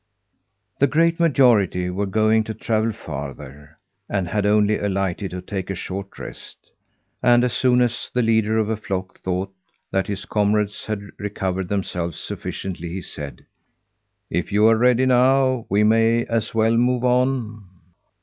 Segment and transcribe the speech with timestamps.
[0.79, 3.77] The great majority were going to travel farther,
[4.09, 6.71] and had only alighted to take a short rest;
[7.21, 9.53] and as soon as the leader of a flock thought
[9.91, 13.45] that his comrades had recovered themselves sufficiently he said,
[14.31, 17.65] "If you are ready now, we may as well move on."